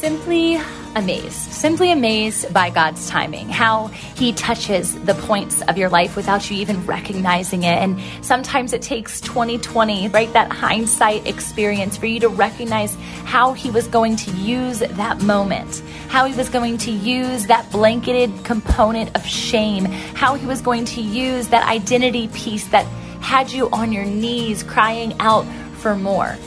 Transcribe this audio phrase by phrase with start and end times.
[0.00, 0.58] simply
[0.96, 6.50] amazed, simply amazed by God's timing, how He touches the points of your life without
[6.50, 7.76] you even recognizing it.
[7.76, 10.32] And sometimes it takes 2020, right?
[10.32, 12.94] That hindsight experience for you to recognize
[13.24, 17.70] how He was going to use that moment, how He was going to use that
[17.70, 22.86] blanketed component of shame, how He was going to use that identity piece that
[23.20, 25.44] had you on your knees crying out
[25.74, 26.38] for more.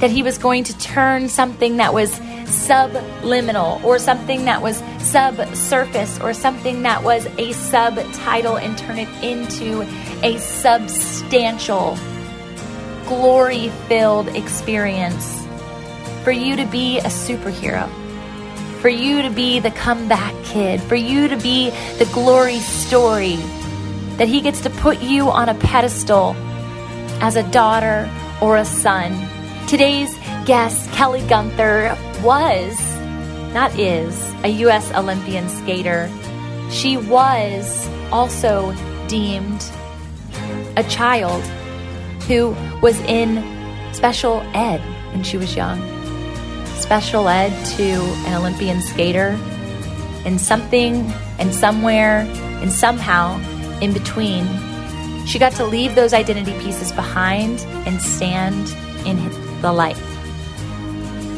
[0.00, 6.20] That He was going to turn something that was subliminal or something that was subsurface
[6.20, 9.82] or something that was a subtitle and turn it into
[10.22, 11.96] a substantial,
[13.06, 15.42] glory filled experience.
[16.22, 17.88] For you to be a superhero,
[18.80, 23.36] for you to be the comeback kid, for you to be the glory story,
[24.16, 26.34] that he gets to put you on a pedestal
[27.20, 29.12] as a daughter or a son.
[29.66, 30.14] Today's
[30.44, 32.78] guest, Kelly Gunther, was,
[33.54, 34.92] not is, a U.S.
[34.92, 36.10] Olympian skater.
[36.70, 38.74] She was also
[39.08, 39.64] deemed
[40.76, 41.42] a child
[42.28, 43.42] who was in
[43.94, 44.80] special ed
[45.12, 45.80] when she was young.
[46.76, 47.82] Special ed to
[48.26, 49.38] an Olympian skater,
[50.26, 52.20] in something and somewhere
[52.60, 53.38] and somehow
[53.80, 54.46] in between,
[55.26, 58.68] she got to leave those identity pieces behind and stand
[59.06, 59.16] in
[59.64, 59.96] the light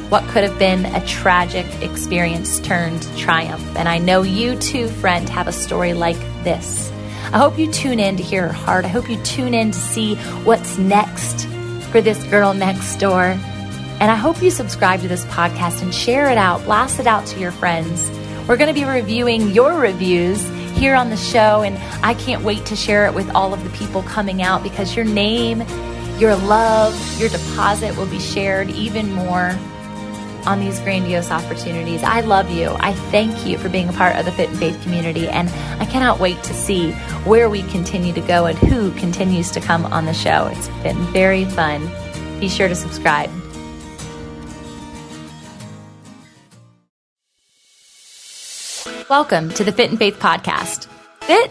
[0.09, 3.65] what could have been a tragic experience turned triumph.
[3.77, 6.93] And I know you too, friend, have a story like this.
[7.33, 8.85] I hope you tune in to hear her heart.
[8.85, 11.47] I hope you tune in to see what's next
[11.91, 13.37] for this girl next door.
[13.99, 17.27] And I hope you subscribe to this podcast and share it out, blast it out
[17.27, 18.09] to your friends.
[18.47, 20.41] We're going to be reviewing your reviews
[20.77, 23.71] here on the show, and I can't wait to share it with all of the
[23.71, 25.63] people coming out because your name,
[26.19, 29.57] your love, your deposit will be shared even more
[30.47, 32.03] on these grandiose opportunities.
[32.03, 32.75] I love you.
[32.79, 35.49] I thank you for being a part of the Fit and Faith community, and
[35.81, 36.93] I cannot wait to see
[37.25, 40.47] where we continue to go and who continues to come on the show.
[40.53, 41.91] It's been very fun.
[42.41, 43.31] Be sure to subscribe.
[49.11, 50.87] Welcome to the Fit and Faith podcast.
[51.23, 51.51] FIT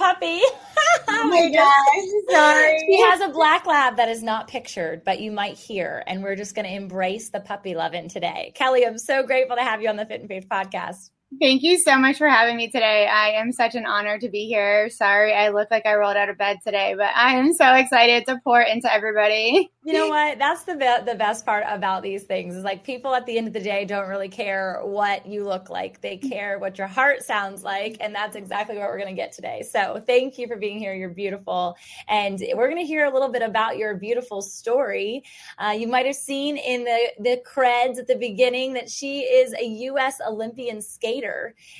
[0.00, 0.40] I can hear your puppy.
[1.08, 2.78] oh my gosh, sorry.
[2.86, 6.36] She has a black lab that is not pictured, but you might hear, and we're
[6.36, 8.52] just going to embrace the puppy loving today.
[8.54, 11.10] Kelly, I'm so grateful to have you on the Fit and Faith podcast.
[11.40, 13.06] Thank you so much for having me today.
[13.06, 14.90] I am such an honor to be here.
[14.90, 18.26] Sorry, I look like I rolled out of bed today, but I am so excited
[18.26, 19.70] to pour into everybody.
[19.84, 20.38] You know what?
[20.38, 23.48] That's the be- the best part about these things is like people at the end
[23.48, 26.00] of the day don't really care what you look like.
[26.00, 29.32] They care what your heart sounds like, and that's exactly what we're going to get
[29.32, 29.62] today.
[29.68, 30.94] So, thank you for being here.
[30.94, 31.76] You're beautiful,
[32.06, 35.24] and we're going to hear a little bit about your beautiful story.
[35.58, 39.52] Uh, you might have seen in the the creds at the beginning that she is
[39.54, 40.20] a U.S.
[40.24, 41.21] Olympian skater,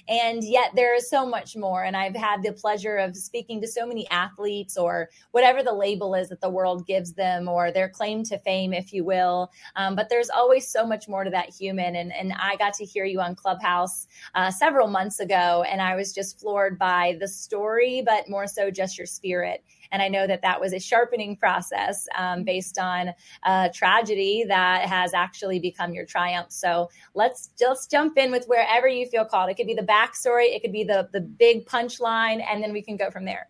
[0.09, 1.85] and yet there is so much more.
[1.85, 6.15] And I've had the pleasure of speaking to so many athletes, or whatever the label
[6.15, 9.51] is that the world gives them, or their claim to fame, if you will.
[9.77, 11.97] Um, but there's always so much more to that human.
[11.97, 15.95] And, and I got to hear you on Clubhouse uh, several months ago, and I
[15.97, 19.65] was just floored by the story, but more so just your spirit.
[19.91, 23.13] And I know that that was a sharpening process um, based on
[23.45, 26.51] a tragedy that has actually become your triumph.
[26.51, 29.51] So let's just jump in with wherever you feel called.
[29.51, 32.83] It could be the backstory, it could be the the big punchline, and then we
[32.83, 33.49] can go from there.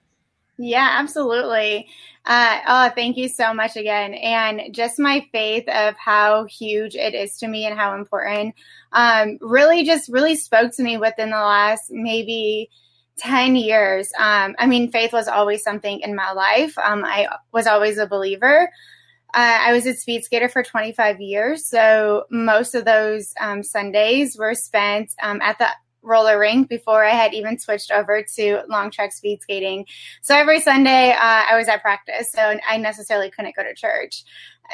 [0.59, 1.89] Yeah, absolutely.
[2.25, 4.15] Uh, oh, thank you so much again.
[4.15, 8.55] And just my faith of how huge it is to me and how important
[8.93, 12.71] um, really just really spoke to me within the last maybe
[13.19, 14.13] 10 years.
[14.19, 16.77] Um, I mean, faith was always something in my life.
[16.79, 18.71] Um, I was always a believer.
[19.35, 21.65] Uh, I was a speed skater for 25 years.
[21.65, 25.69] So most of those um, Sundays were spent um, at the
[26.03, 29.87] roller rink before I had even switched over to long track speed skating.
[30.21, 34.25] So every Sunday uh, I was at practice, so I necessarily couldn't go to church.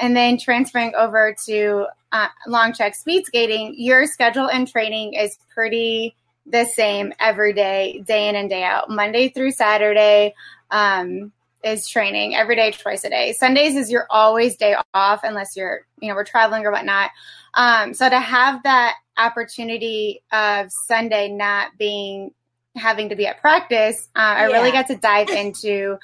[0.00, 5.38] And then transferring over to uh, long track speed skating, your schedule and training is
[5.54, 6.16] pretty
[6.46, 10.34] the same every day, day in and day out, Monday through Saturday.
[10.70, 11.32] Um,
[11.64, 13.32] is training every day, twice a day.
[13.32, 17.10] Sundays is your always day off unless you're, you know, we're traveling or whatnot.
[17.54, 22.32] Um, so to have that opportunity of Sunday not being
[22.76, 25.98] having to be at practice, uh, I really got to dive into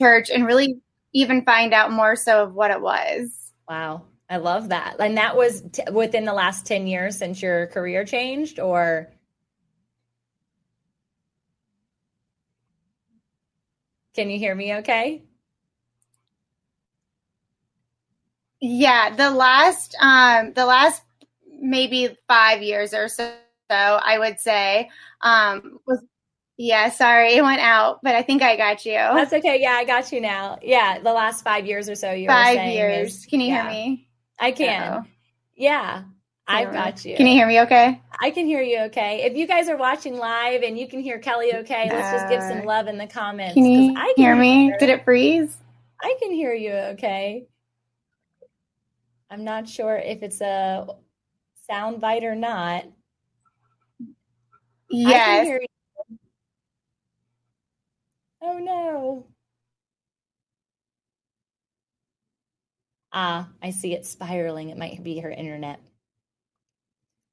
[0.00, 0.80] church and really
[1.12, 3.52] even find out more so of what it was.
[3.68, 4.02] Wow.
[4.30, 4.96] I love that.
[5.00, 9.10] And that was t- within the last 10 years since your career changed or
[14.18, 15.22] Can you hear me okay?
[18.60, 21.04] Yeah, the last um the last
[21.60, 23.30] maybe 5 years or so
[23.70, 26.02] I would say um was
[26.56, 28.94] yeah, sorry, it went out, but I think I got you.
[28.94, 29.60] That's okay.
[29.62, 30.58] Yeah, I got you now.
[30.62, 33.18] Yeah, the last five years or so you five years.
[33.18, 33.70] Is, can you yeah.
[33.70, 34.08] hear me?
[34.40, 35.06] I can.
[35.54, 36.02] Yeah,
[36.48, 37.14] I've got you.
[37.16, 38.00] Can you hear me okay?
[38.20, 39.22] I can hear you okay.
[39.22, 42.40] If you guys are watching live and you can hear Kelly okay, let's just give
[42.42, 43.54] some love in the comments.
[43.54, 44.70] Can you I can hear me?
[44.70, 44.78] Her.
[44.78, 45.58] Did it freeze?
[46.00, 47.46] I can hear you okay.
[49.30, 50.86] I'm not sure if it's a
[51.68, 52.86] sound bite or not.
[54.90, 55.60] Yes.
[58.40, 59.26] Oh no.
[63.12, 64.70] Ah, I see it spiraling.
[64.70, 65.80] It might be her internet.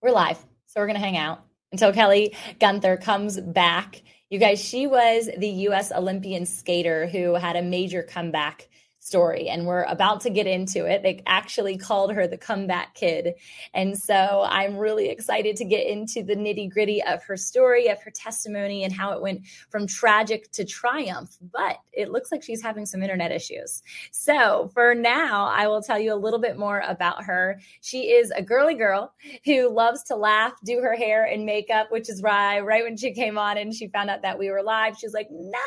[0.05, 0.37] We're live,
[0.67, 4.03] so we're going to hang out until Kelly Gunther comes back.
[4.29, 5.91] You guys, she was the U.S.
[5.91, 8.69] Olympian skater who had a major comeback
[9.05, 11.03] story and we're about to get into it.
[11.03, 13.35] They actually called her the comeback kid.
[13.73, 18.01] And so I'm really excited to get into the nitty gritty of her story, of
[18.01, 21.37] her testimony, and how it went from tragic to triumph.
[21.53, 23.83] But it looks like she's having some internet issues.
[24.11, 27.59] So for now, I will tell you a little bit more about her.
[27.81, 29.13] She is a girly girl
[29.45, 33.13] who loves to laugh, do her hair and makeup, which is why right when she
[33.13, 35.59] came on and she found out that we were live, she's like, no,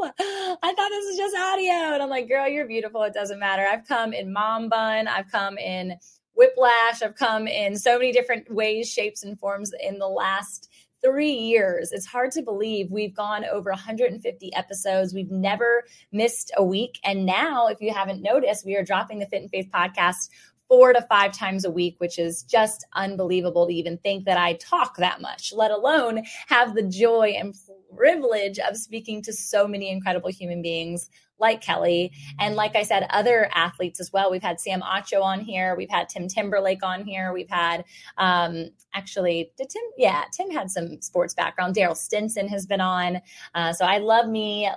[0.00, 1.94] I thought this was just audio.
[1.94, 3.02] And I'm like, girl, you're beautiful beautiful.
[3.02, 3.66] It doesn't matter.
[3.66, 5.08] I've come in mom bun.
[5.08, 5.96] I've come in
[6.36, 7.02] whiplash.
[7.02, 10.70] I've come in so many different ways, shapes, and forms in the last
[11.02, 11.90] three years.
[11.90, 15.12] It's hard to believe we've gone over 150 episodes.
[15.12, 15.82] We've never
[16.12, 17.00] missed a week.
[17.02, 20.28] And now, if you haven't noticed, we are dropping the Fit and Faith podcast
[20.68, 24.54] four to five times a week, which is just unbelievable to even think that I
[24.54, 27.54] talk that much, let alone have the joy and
[27.96, 31.08] privilege of speaking to so many incredible human beings
[31.40, 32.12] like Kelly.
[32.38, 34.30] And like I said, other athletes as well.
[34.30, 35.74] We've had Sam Acho on here.
[35.76, 37.32] We've had Tim Timberlake on here.
[37.32, 37.84] We've had,
[38.18, 39.82] um, actually, did Tim?
[39.96, 41.76] Yeah, Tim had some sports background.
[41.76, 43.20] Daryl Stinson has been on.
[43.54, 44.68] Uh, so I love me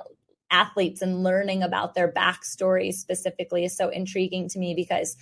[0.52, 5.16] athletes and learning about their backstory specifically is so intriguing to me because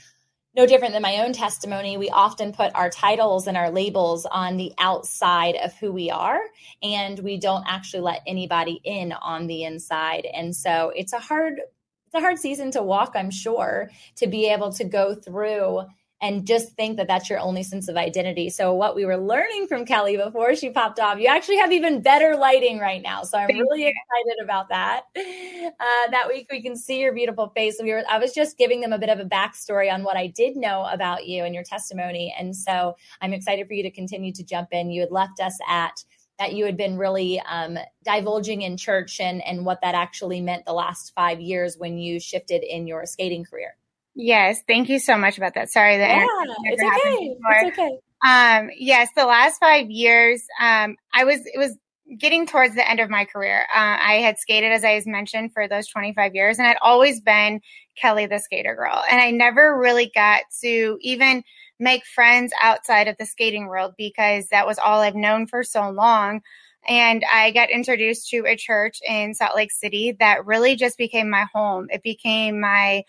[0.59, 4.57] no different than my own testimony, we often put our titles and our labels on
[4.57, 6.41] the outside of who we are,
[6.83, 10.27] and we don't actually let anybody in on the inside.
[10.33, 11.61] And so it's a hard
[12.07, 15.83] it's a hard season to walk, I'm sure, to be able to go through
[16.21, 18.49] and just think that that's your only sense of identity.
[18.49, 22.01] So, what we were learning from Kelly before she popped off, you actually have even
[22.01, 23.23] better lighting right now.
[23.23, 25.03] So, I'm really excited about that.
[25.15, 27.77] Uh, that week we can see your beautiful face.
[27.81, 30.27] We were, I was just giving them a bit of a backstory on what I
[30.27, 32.35] did know about you and your testimony.
[32.37, 34.91] And so, I'm excited for you to continue to jump in.
[34.91, 36.03] You had left us at
[36.37, 40.65] that you had been really um, divulging in church and, and what that actually meant
[40.65, 43.75] the last five years when you shifted in your skating career.
[44.15, 45.69] Yes, thank you so much about that.
[45.69, 47.35] Sorry that yeah, it's okay.
[47.49, 47.99] It's okay.
[48.25, 51.77] Um, yes, the last five years, um, I was it was
[52.17, 53.61] getting towards the end of my career.
[53.73, 57.61] Uh, I had skated, as I mentioned, for those 25 years, and I'd always been
[57.95, 61.43] Kelly the skater girl, and I never really got to even
[61.79, 65.89] make friends outside of the skating world because that was all I've known for so
[65.89, 66.41] long.
[66.87, 71.29] And I got introduced to a church in Salt Lake City that really just became
[71.29, 71.87] my home.
[71.89, 73.03] It became my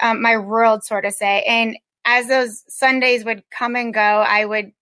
[0.00, 1.42] um, my world, sort of say.
[1.42, 4.72] And as those Sundays would come and go, I would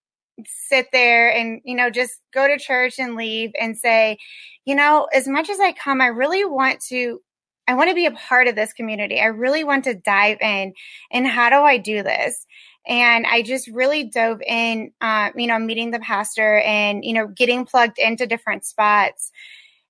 [0.47, 4.19] sit there and, you know, just go to church and leave and say,
[4.64, 7.21] you know, as much as I come, I really want to,
[7.69, 9.21] I want to be a part of this community.
[9.21, 10.73] I really want to dive in.
[11.12, 12.47] And how do I do this?
[12.87, 17.28] And I just really dove in, uh, you know, meeting the pastor and, you know,
[17.28, 19.31] getting plugged into different spots.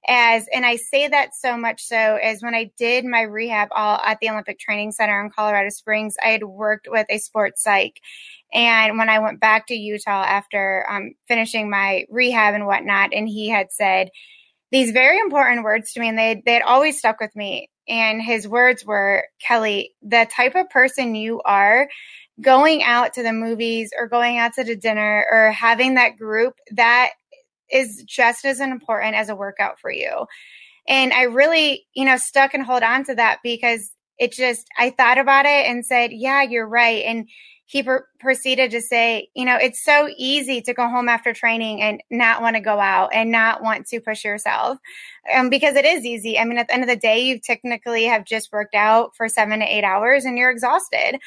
[0.08, 3.98] As and I say that so much so as when I did my rehab all
[4.04, 8.00] at the Olympic Training Center in Colorado Springs, I had worked with a sports psych.
[8.52, 13.28] And when I went back to Utah after um, finishing my rehab and whatnot, and
[13.28, 14.10] he had said
[14.72, 17.68] these very important words to me, and they they had always stuck with me.
[17.88, 21.88] And his words were, Kelly, the type of person you are,
[22.40, 26.54] going out to the movies or going out to the dinner or having that group,
[26.72, 27.10] that
[27.72, 30.26] is just as important as a workout for you.
[30.86, 34.90] And I really, you know, stuck and hold on to that because it just, I
[34.90, 37.04] thought about it and said, yeah, you're right.
[37.04, 37.28] And
[37.66, 41.80] he pr- proceeded to say, you know, it's so easy to go home after training
[41.80, 44.78] and not want to go out and not want to push yourself
[45.34, 46.38] um, because it is easy.
[46.38, 49.28] I mean, at the end of the day, you technically have just worked out for
[49.28, 51.18] seven to eight hours and you're exhausted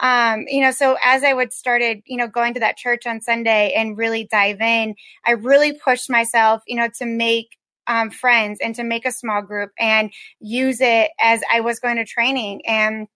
[0.00, 3.20] um, you know, so as I would started, you know, going to that church on
[3.20, 8.58] Sunday and really dive in, I really pushed myself, you know, to make um, friends
[8.62, 10.10] and to make a small group and
[10.40, 12.62] use it as I was going to training.
[12.66, 13.08] And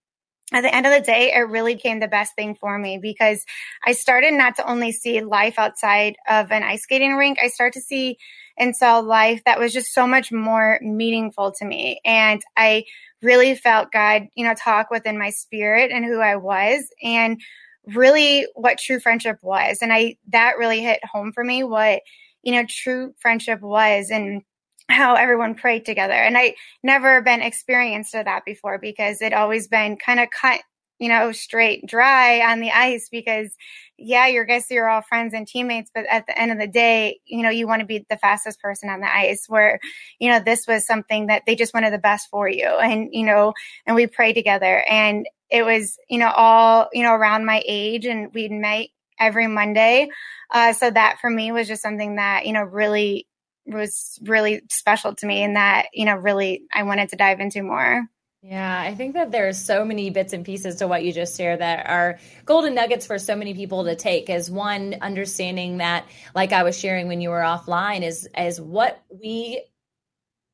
[0.52, 3.44] at the end of the day, it really became the best thing for me because
[3.84, 7.78] I started not to only see life outside of an ice skating rink, I started
[7.80, 8.18] to see
[8.56, 12.00] and saw life that was just so much more meaningful to me.
[12.04, 12.84] And I
[13.22, 17.40] really felt God, you know, talk within my spirit and who I was and
[17.86, 19.78] really what true friendship was.
[19.82, 22.02] And I, that really hit home for me what,
[22.42, 24.42] you know, true friendship was and
[24.88, 26.14] how everyone prayed together.
[26.14, 30.60] And I never been experienced of that before because it always been kind of cut
[30.98, 33.50] you know, straight dry on the ice because,
[33.96, 37.20] yeah, your guys, you're all friends and teammates, but at the end of the day,
[37.24, 39.46] you know, you want to be the fastest person on the ice.
[39.48, 39.80] Where,
[40.18, 43.24] you know, this was something that they just wanted the best for you, and you
[43.24, 43.54] know,
[43.86, 48.06] and we prayed together, and it was, you know, all you know around my age,
[48.06, 50.08] and we'd meet every Monday.
[50.50, 53.26] Uh, so that for me was just something that you know really
[53.66, 57.62] was really special to me, and that you know really I wanted to dive into
[57.62, 58.04] more.
[58.42, 61.60] Yeah, I think that there's so many bits and pieces to what you just shared
[61.60, 64.30] that are golden nuggets for so many people to take.
[64.30, 69.02] As one understanding that, like I was sharing when you were offline, is as what
[69.10, 69.64] we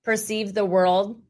[0.05, 1.21] perceive the world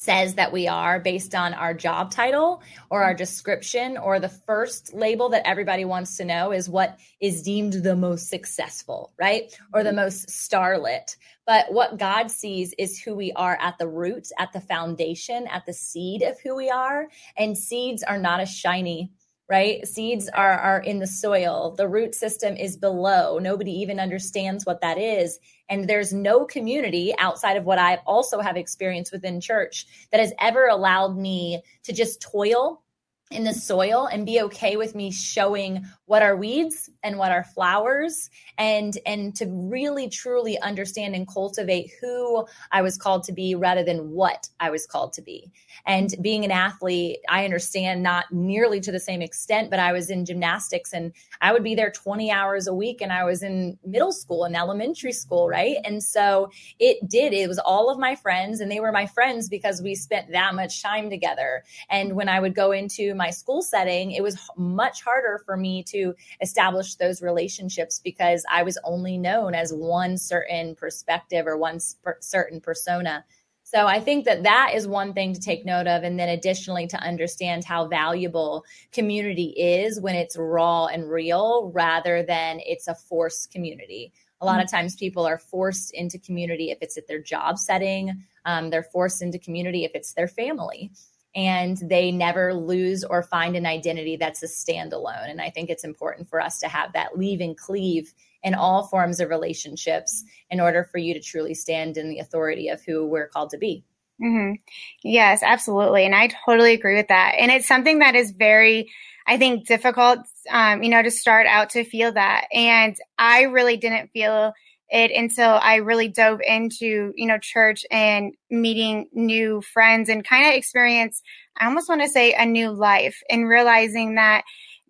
[0.00, 4.94] says that we are based on our job title or our description or the first
[4.94, 9.52] label that everybody wants to know is what is deemed the most successful, right?
[9.74, 11.16] Or the most starlit.
[11.46, 15.66] But what God sees is who we are at the roots, at the foundation, at
[15.66, 17.08] the seed of who we are.
[17.36, 19.10] And seeds are not as shiny
[19.48, 19.86] right?
[19.86, 21.74] Seeds are are in the soil.
[21.76, 23.38] The root system is below.
[23.38, 25.38] Nobody even understands what that is.
[25.68, 30.32] And there's no community outside of what I also have experienced within church that has
[30.38, 32.82] ever allowed me to just toil
[33.30, 37.44] in the soil and be okay with me showing what are weeds and what are
[37.44, 43.54] flowers and and to really truly understand and cultivate who I was called to be
[43.54, 45.52] rather than what I was called to be.
[45.84, 50.08] And being an athlete, I understand not nearly to the same extent, but I was
[50.08, 53.78] in gymnastics and I would be there 20 hours a week and I was in
[53.84, 55.76] middle school and elementary school, right?
[55.84, 59.48] And so it did it was all of my friends and they were my friends
[59.48, 61.64] because we spent that much time together.
[61.90, 65.82] And when I would go into my school setting, it was much harder for me
[65.84, 71.80] to establish those relationships because I was only known as one certain perspective or one
[71.84, 73.24] sp- certain persona.
[73.70, 76.02] So I think that that is one thing to take note of.
[76.02, 82.22] And then additionally, to understand how valuable community is when it's raw and real rather
[82.22, 84.14] than it's a forced community.
[84.40, 84.76] A lot of mm-hmm.
[84.76, 89.20] times people are forced into community if it's at their job setting, um, they're forced
[89.20, 90.90] into community if it's their family
[91.34, 95.30] and they never lose or find an identity that's a standalone.
[95.30, 98.86] And I think it's important for us to have that leave and cleave in all
[98.86, 103.06] forms of relationships in order for you to truly stand in the authority of who
[103.06, 103.84] we're called to be.
[104.22, 104.54] Mm-hmm.
[105.02, 106.04] Yes, absolutely.
[106.04, 107.34] And I totally agree with that.
[107.38, 108.90] And it's something that is very,
[109.26, 110.20] I think, difficult,
[110.50, 112.46] um, you know, to start out to feel that.
[112.52, 114.54] And I really didn't feel
[114.90, 120.46] it until I really dove into, you know, church and meeting new friends and kind
[120.46, 121.22] of experience,
[121.58, 124.44] I almost want to say a new life and realizing that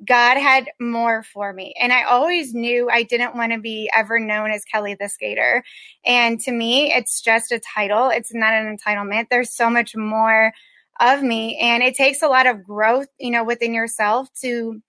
[0.07, 1.75] God had more for me.
[1.81, 5.65] And I always knew I didn't want to be ever known as Kelly the Skater.
[6.05, 8.11] And to me, it's just a title.
[8.11, 9.27] It's not an entitlement.
[9.29, 10.53] There's so much more
[11.01, 11.57] of me.
[11.59, 14.81] And it takes a lot of growth, you know, within yourself to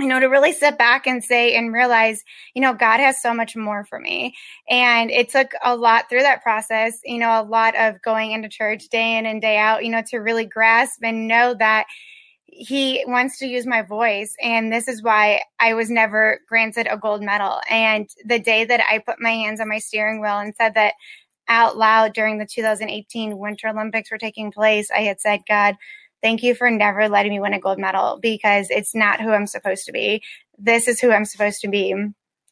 [0.00, 2.22] you know, to really sit back and say and realize,
[2.54, 4.34] you know, God has so much more for me.
[4.68, 8.48] And it took a lot through that process, you know, a lot of going into
[8.48, 11.86] church day in and day out, you know, to really grasp and know that
[12.46, 14.34] he wants to use my voice.
[14.42, 17.60] And this is why I was never granted a gold medal.
[17.68, 20.94] And the day that I put my hands on my steering wheel and said that
[21.48, 25.76] out loud during the 2018 Winter Olympics were taking place, I had said, God,
[26.22, 29.46] thank you for never letting me win a gold medal because it's not who I'm
[29.46, 30.22] supposed to be.
[30.58, 31.94] This is who I'm supposed to be.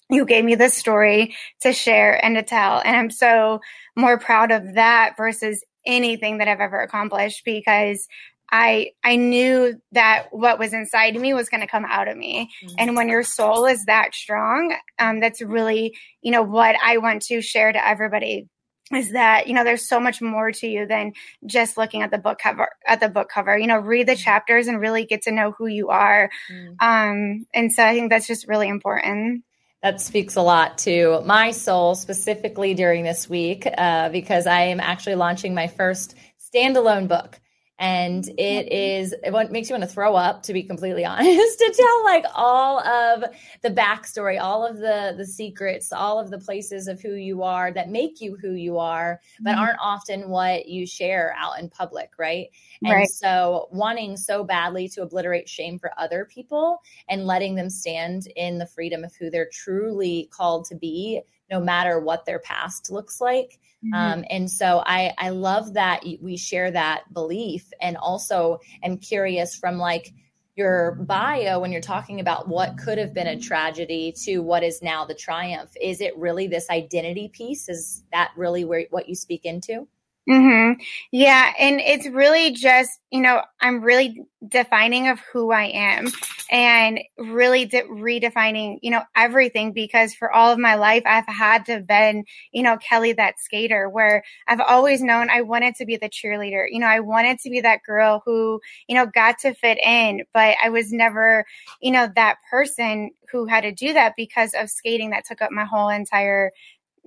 [0.09, 2.81] You gave me this story to share and to tell.
[2.85, 3.61] And I'm so
[3.97, 8.07] more proud of that versus anything that I've ever accomplished because
[8.51, 12.17] I I knew that what was inside of me was going to come out of
[12.17, 12.51] me.
[12.65, 12.75] Mm-hmm.
[12.79, 17.23] And when your soul is that strong, um, that's really you know what I want
[17.23, 18.49] to share to everybody
[18.93, 21.13] is that you know there's so much more to you than
[21.45, 24.21] just looking at the book cover at the book cover you know read the mm-hmm.
[24.21, 26.69] chapters and really get to know who you are mm.
[26.81, 29.43] um and so i think that's just really important
[29.83, 34.81] that speaks a lot to my soul specifically during this week uh, because i am
[34.81, 36.15] actually launching my first
[36.55, 37.41] standalone book
[37.79, 41.75] and it is it makes you want to throw up to be completely honest to
[41.77, 43.25] tell like all of
[43.63, 47.73] the backstory all of the the secrets all of the places of who you are
[47.73, 49.61] that make you who you are but mm-hmm.
[49.61, 52.49] aren't often what you share out in public right
[52.83, 53.09] and right.
[53.09, 58.59] so wanting so badly to obliterate shame for other people and letting them stand in
[58.59, 63.21] the freedom of who they're truly called to be no matter what their past looks
[63.21, 63.59] like.
[63.87, 63.95] Mm-hmm.
[63.95, 69.57] Um, and so I, I love that we share that belief and also am curious
[69.57, 70.13] from like
[70.57, 74.81] your bio when you're talking about what could have been a tragedy to what is
[74.83, 75.71] now the triumph.
[75.81, 77.69] Is it really this identity piece?
[77.69, 79.87] Is that really where what you speak into?
[80.29, 80.81] Mm-hmm.
[81.13, 81.53] Yeah.
[81.57, 86.09] And it's really just, you know, I'm really defining of who I am
[86.51, 91.65] and really de- redefining, you know, everything because for all of my life, I've had
[91.67, 95.97] to been, you know, Kelly, that skater where I've always known I wanted to be
[95.97, 96.67] the cheerleader.
[96.69, 100.25] You know, I wanted to be that girl who, you know, got to fit in,
[100.35, 101.45] but I was never,
[101.81, 105.51] you know, that person who had to do that because of skating that took up
[105.51, 106.51] my whole entire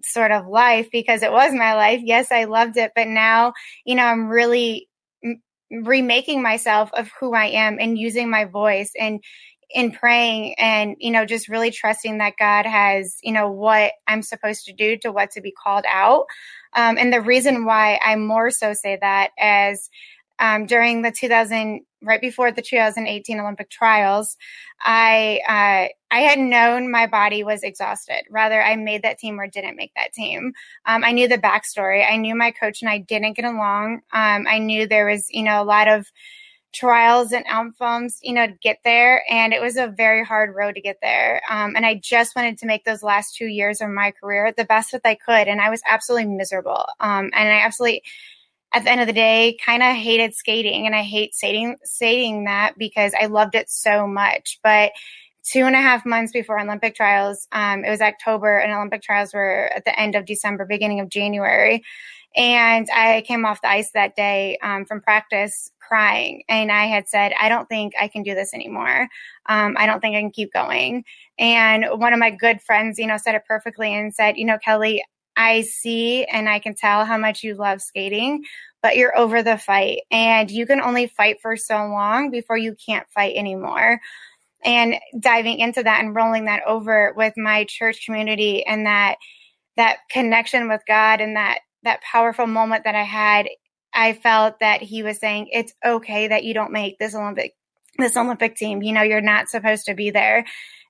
[0.06, 2.02] sort of life because it was my life.
[2.04, 3.54] Yes, I loved it, but now,
[3.86, 4.88] you know, I'm really
[5.72, 9.20] remaking myself of who I am and using my voice and
[9.72, 14.24] in praying and you know just really trusting that God has you know what I'm
[14.24, 16.26] supposed to do to what to be called out.
[16.76, 19.90] Um, and the reason why I more so say that as
[20.40, 24.38] um, during the 2000 right before the 2018 Olympic trials,
[24.82, 28.24] I uh, I had known my body was exhausted.
[28.30, 30.54] Rather, I made that team or didn't make that team.
[30.86, 32.10] Um, I knew the backstory.
[32.10, 34.02] I knew my coach and I didn't get along.
[34.14, 36.08] Um, I knew there was you know a lot of
[36.74, 39.24] trials and outcomes, you know, to get there.
[39.30, 41.42] And it was a very hard road to get there.
[41.50, 44.66] Um, and I just wanted to make those last two years of my career the
[44.66, 45.48] best that I could.
[45.48, 46.86] And I was absolutely miserable.
[47.00, 48.04] Um, and I absolutely
[48.74, 50.86] at the end of the day, kind of hated skating.
[50.86, 54.60] And I hate saying, saying that because I loved it so much.
[54.64, 54.92] But
[55.44, 59.34] two and a half months before Olympic trials, um, it was October and Olympic trials
[59.34, 61.84] were at the end of December, beginning of January.
[62.36, 66.44] And I came off the ice that day um, from practice crying.
[66.48, 69.08] And I had said, I don't think I can do this anymore.
[69.48, 71.04] Um, I don't think I can keep going.
[71.40, 74.60] And one of my good friends, you know, said it perfectly and said, you know,
[74.64, 75.04] Kelly,
[75.40, 78.44] I see and I can tell how much you love skating,
[78.84, 82.76] but you're over the fight and you can only fight for so long before you
[82.86, 84.02] can't fight anymore.
[84.66, 89.16] And diving into that and rolling that over with my church community and that
[89.78, 93.48] that connection with God and that that powerful moment that I had,
[93.94, 97.54] I felt that he was saying it's okay that you don't make this Olympic
[97.98, 98.82] this Olympic team.
[98.84, 100.44] You know, you're not supposed to be there.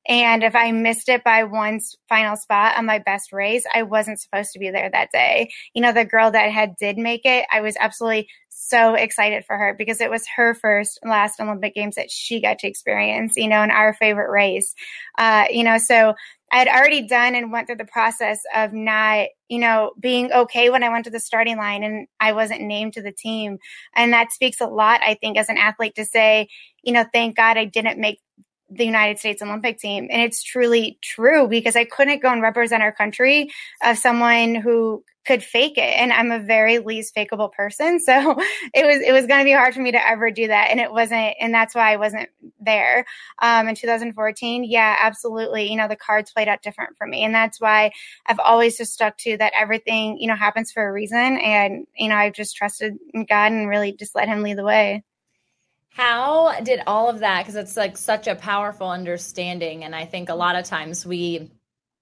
[0.10, 4.20] And if I missed it by one final spot on my best race, I wasn't
[4.20, 5.52] supposed to be there that day.
[5.76, 9.56] You know, the girl that had did make it, I was absolutely so excited for
[9.56, 13.48] her because it was her first last Olympic Games that she got to experience, you
[13.48, 14.74] know, in our favorite race.
[15.20, 16.16] Uh, you know, so
[16.52, 20.72] I had already done and went through the process of not, you know, being okay
[20.72, 23.60] when I went to the starting line and I wasn't named to the team.
[23.96, 26.48] And that speaks a lot, I think, as an athlete to say,
[26.82, 28.20] you know, thank God I didn't make
[28.70, 30.08] the United States Olympic team.
[30.12, 33.50] And it's truly true because I couldn't go and represent our country
[33.84, 35.82] of someone who could fake it.
[35.82, 38.00] And I'm a very least fakeable person.
[38.10, 38.32] So
[38.74, 40.70] it was, it was going to be hard for me to ever do that.
[40.72, 42.30] And it wasn't, and that's why I wasn't
[42.60, 43.06] there.
[43.40, 44.64] Um, in 2014.
[44.64, 45.70] Yeah, absolutely.
[45.70, 47.24] You know, the cards played out different for me.
[47.24, 47.92] And that's why
[48.26, 51.38] I've always just stuck to that everything, you know, happens for a reason.
[51.38, 55.04] And, you know, I've just trusted God and really just let him lead the way.
[55.90, 59.84] How did all of that, because it's like such a powerful understanding.
[59.84, 61.52] And I think a lot of times we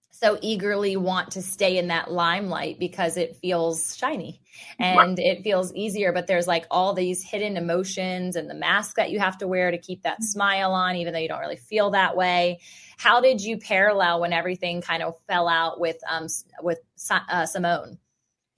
[0.09, 4.41] so eagerly want to stay in that limelight because it feels shiny
[4.79, 6.11] and it feels easier.
[6.11, 9.69] But there's like all these hidden emotions and the mask that you have to wear
[9.69, 10.23] to keep that mm-hmm.
[10.23, 12.59] smile on, even though you don't really feel that way.
[12.97, 16.27] How did you parallel when everything kind of fell out with um
[16.61, 16.79] with
[17.11, 17.99] uh, Simone?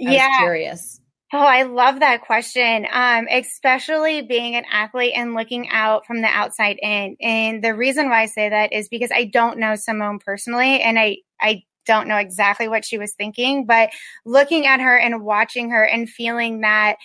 [0.02, 0.38] I yeah.
[0.39, 1.02] curious.
[1.32, 2.88] Oh, I love that question.
[2.92, 7.18] Um, especially being an athlete and looking out from the outside in.
[7.22, 10.98] And the reason why I say that is because I don't know Simone personally and
[10.98, 13.92] I, I don't know exactly what she was thinking, but
[14.26, 16.96] looking at her and watching her and feeling that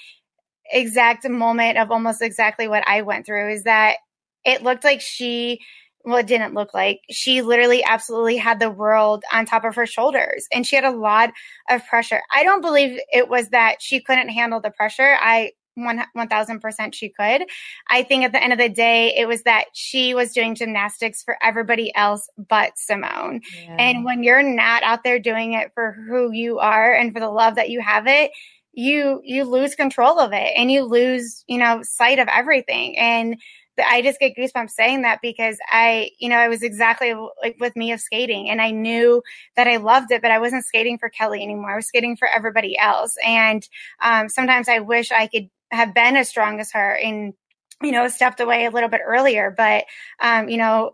[0.71, 3.97] exact moment of almost exactly what I went through is that
[4.45, 5.61] it looked like she
[6.05, 9.87] well, it didn't look like she literally absolutely had the world on top of her
[9.87, 11.33] shoulders and she had a lot
[11.71, 12.21] of pressure.
[12.33, 15.17] I don't believe it was that she couldn't handle the pressure.
[15.21, 17.47] I one one thousand percent she could.
[17.91, 21.23] I think at the end of the day, it was that she was doing gymnastics
[21.23, 23.41] for everybody else but Simone.
[23.63, 23.77] Yeah.
[23.79, 27.31] And when you're not out there doing it for who you are and for the
[27.31, 28.31] love that you have it,
[28.73, 33.37] you you lose control of it and you lose you know sight of everything and
[33.79, 37.77] I just get goosebumps saying that because I, you know, I was exactly like with
[37.77, 39.23] me of skating and I knew
[39.57, 41.73] that I loved it, but I wasn't skating for Kelly anymore.
[41.73, 43.17] I was skating for everybody else.
[43.25, 43.67] And
[44.01, 47.35] um, sometimes I wish I could have been as strong as her and,
[47.83, 49.53] you know, stepped away a little bit earlier.
[49.57, 49.85] But,
[50.21, 50.93] um, you know,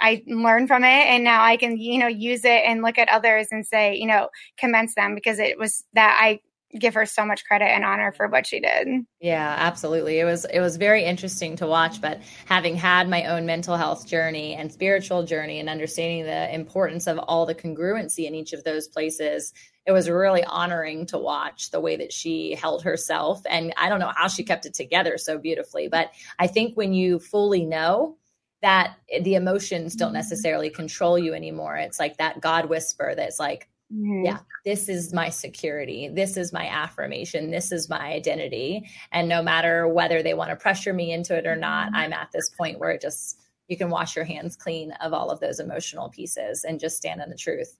[0.00, 3.08] I learned from it and now I can, you know, use it and look at
[3.08, 6.40] others and say, you know, commence them because it was that I
[6.80, 8.88] give her so much credit and honor for what she did.
[9.20, 10.18] Yeah, absolutely.
[10.18, 14.06] It was it was very interesting to watch, but having had my own mental health
[14.06, 18.64] journey and spiritual journey and understanding the importance of all the congruency in each of
[18.64, 19.52] those places,
[19.86, 24.00] it was really honoring to watch the way that she held herself and I don't
[24.00, 28.16] know how she kept it together so beautifully, but I think when you fully know
[28.62, 30.16] that the emotions don't mm-hmm.
[30.16, 31.76] necessarily control you anymore.
[31.76, 34.24] It's like that God whisper that's like Mm-hmm.
[34.24, 36.08] Yeah, this is my security.
[36.08, 37.50] This is my affirmation.
[37.50, 38.88] This is my identity.
[39.12, 41.96] And no matter whether they want to pressure me into it or not, mm-hmm.
[41.96, 45.30] I'm at this point where it just, you can wash your hands clean of all
[45.30, 47.76] of those emotional pieces and just stand in the truth.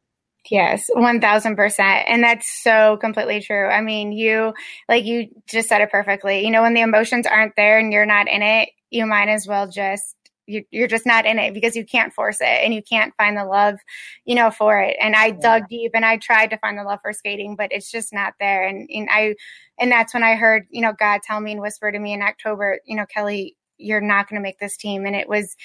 [0.48, 1.80] Yes, 1000%.
[1.80, 3.66] And that's so completely true.
[3.66, 4.54] I mean, you,
[4.88, 6.44] like you just said it perfectly.
[6.44, 9.48] You know, when the emotions aren't there and you're not in it, you might as
[9.48, 10.14] well just
[10.46, 13.36] you, you're just not in it because you can't force it and you can't find
[13.36, 13.78] the love,
[14.24, 14.96] you know, for it.
[15.00, 15.38] And I yeah.
[15.40, 18.34] dug deep and I tried to find the love for skating, but it's just not
[18.40, 18.66] there.
[18.66, 19.34] And, and I,
[19.78, 22.22] and that's when I heard, you know, God tell me and whisper to me in
[22.22, 25.04] October, you know, Kelly, you're not going to make this team.
[25.04, 25.56] And it was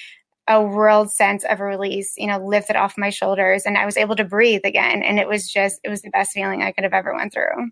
[0.47, 4.15] a world sense of release, you know, lifted off my shoulders and I was able
[4.15, 5.03] to breathe again.
[5.03, 7.71] And it was just, it was the best feeling I could have ever went through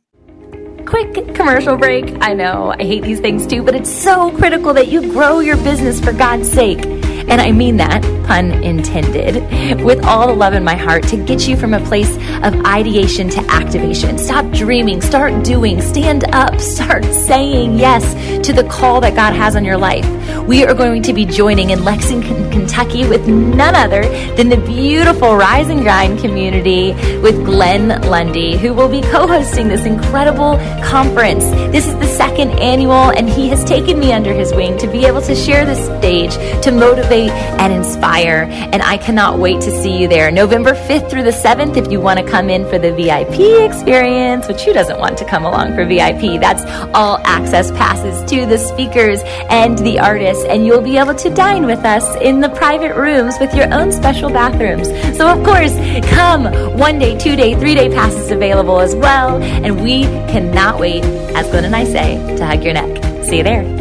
[0.90, 2.18] quick commercial break.
[2.20, 5.58] I know I hate these things too, but it's so critical that you grow your
[5.58, 6.99] business for God's sake.
[7.30, 11.48] And I mean that, pun intended, with all the love in my heart to get
[11.48, 14.18] you from a place of ideation to activation.
[14.18, 18.04] Stop dreaming, start doing, stand up, start saying yes
[18.46, 20.08] to the call that God has on your life.
[20.48, 24.02] We are going to be joining in Lexington, Kentucky with none other
[24.36, 29.68] than the beautiful Rise and Grind community with Glenn Lundy, who will be co hosting
[29.68, 31.44] this incredible conference.
[31.72, 35.06] This is the second annual, and he has taken me under his wing to be
[35.06, 36.72] able to share the stage to
[37.20, 38.48] motivate and inspire.
[38.50, 40.32] And I cannot wait to see you there.
[40.32, 44.48] November 5th through the 7th, if you want to come in for the VIP experience,
[44.48, 46.40] which who doesn't want to come along for VIP?
[46.40, 51.30] That's all access passes to the speakers and the artists, and you'll be able to
[51.30, 54.88] dine with us in the private rooms with your own special bathrooms.
[55.18, 55.74] So, of course,
[56.10, 56.46] come
[56.78, 61.04] one day, two day, three day passes available as well, and we cannot wait,
[61.36, 63.26] as Glenn and I say, to hug your neck.
[63.26, 63.79] See you there.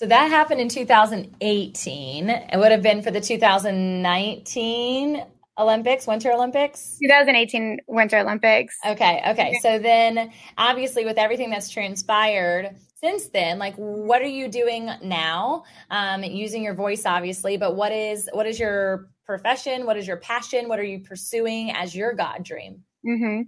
[0.00, 2.30] So that happened in 2018.
[2.30, 5.24] It would have been for the 2019
[5.58, 6.96] Olympics, Winter Olympics?
[7.02, 8.78] 2018 Winter Olympics.
[8.86, 9.58] Okay, okay.
[9.60, 15.64] So then obviously with everything that's transpired since then, like what are you doing now?
[15.90, 19.84] Um, using your voice obviously, but what is what is your profession?
[19.84, 20.70] What is your passion?
[20.70, 22.84] What are you pursuing as your God dream?
[23.06, 23.42] Mm-hmm.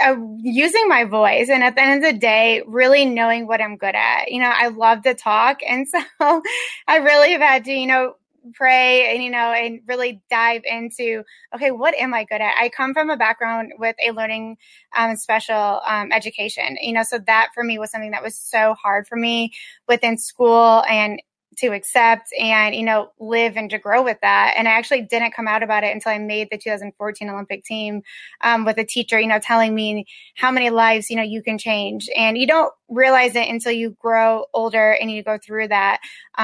[0.00, 3.76] Uh, using my voice and at the end of the day, really knowing what I'm
[3.76, 4.30] good at.
[4.30, 5.58] You know, I love to talk.
[5.66, 5.88] And
[6.20, 6.42] so
[6.86, 8.14] I really have had to, you know,
[8.54, 12.54] pray and, you know, and really dive into, okay, what am I good at?
[12.60, 14.56] I come from a background with a learning
[14.96, 18.74] um, special um, education, you know, so that for me was something that was so
[18.74, 19.52] hard for me
[19.88, 21.20] within school and
[21.56, 25.32] to accept and you know live and to grow with that and i actually didn't
[25.32, 28.02] come out about it until i made the 2014 olympic team
[28.42, 31.58] um, with a teacher you know telling me how many lives you know you can
[31.58, 36.00] change and you don't realize it until you grow older and you go through that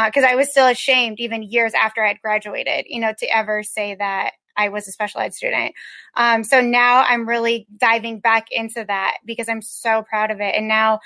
[0.07, 3.27] because uh, i was still ashamed even years after i had graduated you know to
[3.27, 5.75] ever say that I was a special ed student.
[6.15, 10.55] Um, so now I'm really diving back into that because I'm so proud of it.
[10.55, 11.01] And now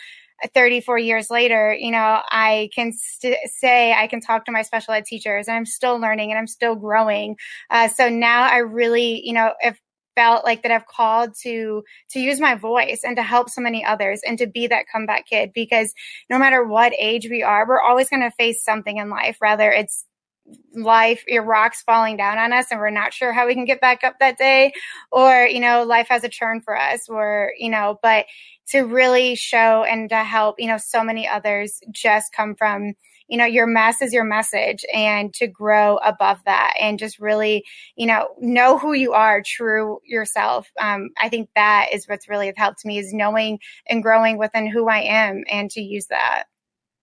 [0.55, 4.95] 34 years later, you know, I can st- say I can talk to my special
[4.95, 7.37] ed teachers and I'm still learning and I'm still growing.
[7.71, 9.81] Uh, so now I really, you know, if
[10.17, 13.85] felt like that I've called to to use my voice and to help so many
[13.85, 15.93] others and to be that comeback kid because
[16.31, 19.71] no matter what age we are, we're always going to face something in life, whether
[19.71, 20.07] it's
[20.75, 23.81] life your rocks falling down on us and we're not sure how we can get
[23.81, 24.73] back up that day
[25.11, 28.27] or you know life has a turn for us or you know but
[28.69, 32.93] to really show and to help you know so many others just come from
[33.29, 37.65] you know your mess is your message and to grow above that and just really
[37.97, 40.71] you know know who you are true yourself.
[40.81, 44.89] Um, i think that is what's really helped me is knowing and growing within who
[44.89, 46.45] i am and to use that.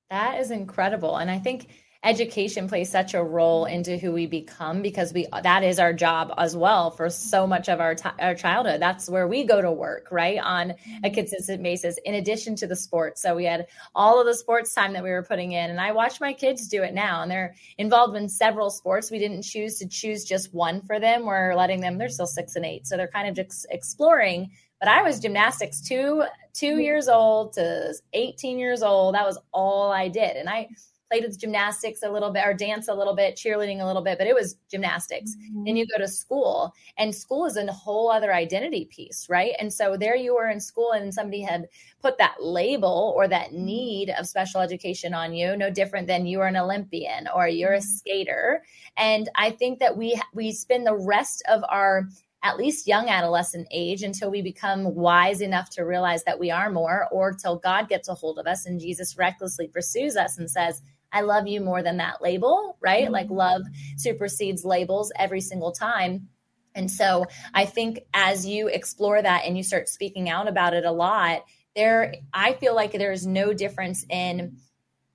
[0.10, 1.18] That is incredible.
[1.18, 1.68] And i think
[2.04, 6.34] education plays such a role into who we become because we that is our job
[6.38, 9.72] as well for so much of our, t- our childhood that's where we go to
[9.72, 11.14] work right on a mm-hmm.
[11.14, 14.92] consistent basis in addition to the sports so we had all of the sports time
[14.94, 17.56] that we were putting in and i watch my kids do it now and they're
[17.78, 21.80] involved in several sports we didn't choose to choose just one for them we're letting
[21.80, 25.22] them they're still six and eight so they're kind of just exploring but I was
[25.22, 26.80] gymnastics two two mm-hmm.
[26.82, 29.16] years old to 18 years old.
[29.16, 30.36] That was all I did.
[30.36, 30.68] And I
[31.10, 34.18] played with gymnastics a little bit or dance a little bit, cheerleading a little bit,
[34.18, 35.36] but it was gymnastics.
[35.36, 35.64] Mm-hmm.
[35.66, 39.54] Then you go to school, and school is a whole other identity piece, right?
[39.60, 41.68] And so there you were in school, and somebody had
[42.02, 43.66] put that label or that mm-hmm.
[43.66, 47.74] need of special education on you, no different than you are an Olympian or you're
[47.74, 47.84] a mm-hmm.
[47.84, 48.64] skater.
[48.98, 52.08] And I think that we we spend the rest of our
[52.44, 56.70] at least young adolescent age until we become wise enough to realize that we are
[56.70, 60.52] more or till God gets a hold of us and Jesus recklessly pursues us and
[60.52, 60.82] says,
[61.14, 63.04] I love you more than that label, right?
[63.06, 63.14] Mm-hmm.
[63.14, 63.62] Like love
[63.98, 66.28] supersedes labels every single time.
[66.76, 70.86] And so I think as you explore that and you start speaking out about it
[70.86, 71.44] a lot,
[71.76, 74.58] there, I feel like there's no difference in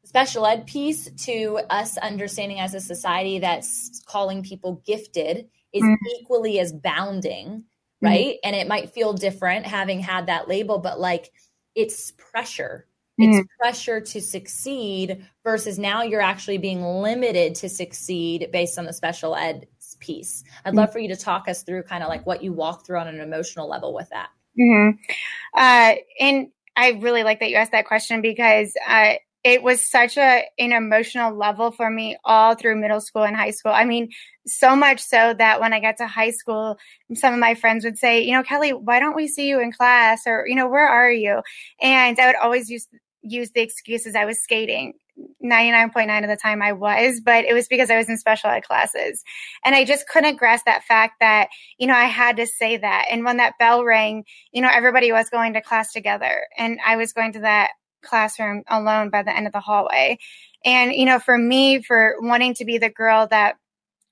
[0.04, 5.94] special ed piece to us understanding as a society that's calling people gifted is mm-hmm.
[6.20, 8.06] equally as bounding, mm-hmm.
[8.06, 8.26] right?
[8.26, 8.48] Mm-hmm.
[8.48, 11.30] And it might feel different having had that label, but like
[11.74, 12.87] it's pressure,
[13.18, 13.46] it's mm.
[13.58, 19.34] pressure to succeed versus now you're actually being limited to succeed based on the special
[19.34, 19.66] ed
[19.98, 20.44] piece.
[20.64, 22.98] I'd love for you to talk us through kind of like what you walk through
[22.98, 24.28] on an emotional level with that.
[24.58, 24.96] Mm-hmm.
[25.54, 30.16] Uh, and I really like that you asked that question because uh, it was such
[30.16, 33.72] a an emotional level for me all through middle school and high school.
[33.72, 34.10] I mean,
[34.46, 36.76] so much so that when I got to high school,
[37.14, 39.72] some of my friends would say, you know, Kelly, why don't we see you in
[39.72, 40.22] class?
[40.26, 41.40] Or, you know, where are you?
[41.80, 42.88] And I would always use
[43.22, 44.94] use the excuses I was skating.
[45.44, 48.62] 99.9 of the time I was, but it was because I was in special ed
[48.62, 49.24] classes.
[49.64, 53.06] And I just couldn't grasp that fact that, you know, I had to say that.
[53.10, 56.96] And when that bell rang, you know, everybody was going to class together and I
[56.96, 57.70] was going to that
[58.02, 60.18] classroom alone by the end of the hallway.
[60.64, 63.56] And, you know, for me, for wanting to be the girl that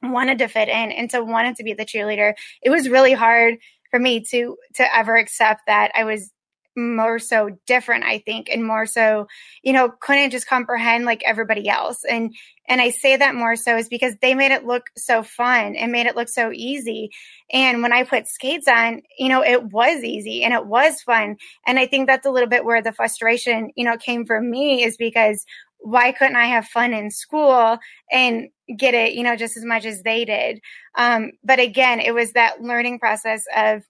[0.03, 3.57] wanted to fit in and to wanted to be the cheerleader, it was really hard
[3.90, 6.33] for me to to ever accept that I was
[6.77, 9.27] more so different i think and more so
[9.62, 12.05] you know couldn't just comprehend like everybody else.
[12.05, 12.35] And
[12.69, 15.93] and i say that more so is because they made it look so fun and
[15.93, 17.11] made it look so easy.
[17.53, 21.37] And when i put skates on you know it was easy and it was fun.
[21.67, 24.85] And i think that's a little bit where the frustration you know came from me
[24.85, 25.45] is because
[25.79, 27.79] why couldn't I have fun in school
[28.11, 30.61] and get it, you know, just as much as they did?
[30.97, 33.85] Um, but again, it was that learning process of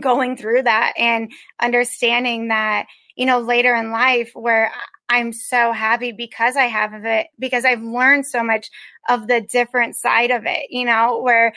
[0.00, 4.72] going through that and understanding that, you know, later in life where
[5.08, 8.70] I'm so happy because I have of it, because I've learned so much
[9.08, 11.52] of the different side of it, you know, where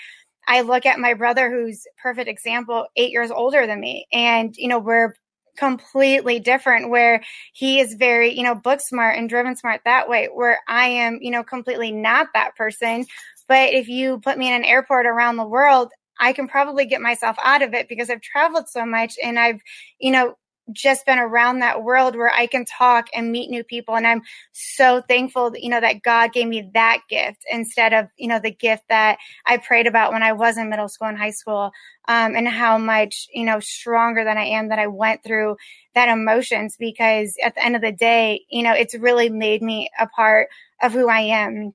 [0.47, 4.07] I look at my brother who's perfect example, eight years older than me.
[4.11, 5.13] And, you know, we're
[5.57, 10.29] completely different where he is very, you know, book smart and driven smart that way,
[10.33, 13.05] where I am, you know, completely not that person.
[13.47, 17.01] But if you put me in an airport around the world, I can probably get
[17.01, 19.61] myself out of it because I've traveled so much and I've,
[19.99, 20.35] you know,
[20.71, 23.95] just been around that world where I can talk and meet new people.
[23.95, 28.07] And I'm so thankful, that, you know, that God gave me that gift instead of,
[28.17, 31.17] you know, the gift that I prayed about when I was in middle school and
[31.17, 31.71] high school.
[32.09, 35.57] Um, and how much, you know, stronger than I am that I went through
[35.95, 39.89] that emotions because at the end of the day, you know, it's really made me
[39.99, 40.47] a part
[40.81, 41.73] of who I am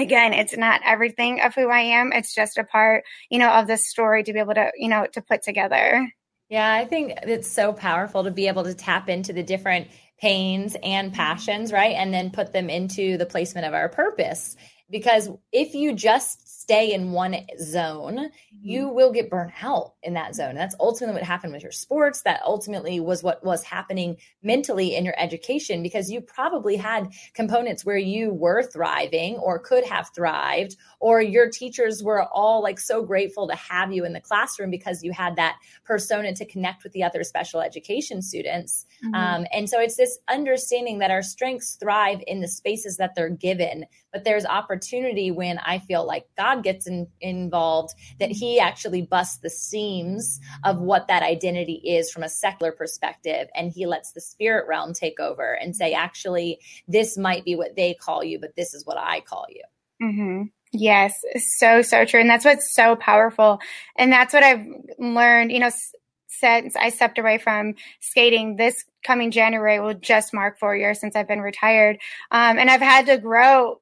[0.00, 2.12] again, it's not everything of who I am.
[2.12, 5.06] It's just a part, you know, of the story to be able to, you know,
[5.12, 6.10] to put together.
[6.48, 9.88] Yeah, I think it's so powerful to be able to tap into the different
[10.20, 11.94] pains and passions, right?
[11.96, 14.56] And then put them into the placement of our purpose.
[14.88, 18.56] Because if you just stay in one zone, mm-hmm.
[18.60, 20.50] you will get burnt out in that zone.
[20.50, 22.22] And that's ultimately what happened with your sports.
[22.22, 27.84] That ultimately was what was happening mentally in your education because you probably had components
[27.84, 33.00] where you were thriving or could have thrived, or your teachers were all like so
[33.00, 36.92] grateful to have you in the classroom because you had that persona to connect with
[36.94, 38.86] the other special education students.
[39.04, 39.14] Mm-hmm.
[39.14, 43.28] Um, and so it's this understanding that our strengths thrive in the spaces that they're
[43.28, 49.02] given, but there's opportunity when I feel like God gets in, involved, that He actually
[49.02, 53.48] busts the seams of what that identity is from a secular perspective.
[53.54, 57.76] And He lets the spirit realm take over and say, actually, this might be what
[57.76, 59.62] they call you, but this is what I call you.
[60.02, 60.42] Mm-hmm.
[60.72, 62.20] Yes, so, so true.
[62.20, 63.60] And that's what's so powerful.
[63.96, 64.66] And that's what I've
[64.98, 65.70] learned, you know,
[66.28, 71.16] since I stepped away from skating this coming January will just mark four years since
[71.16, 71.98] I've been retired.
[72.30, 73.80] Um, and I've had to grow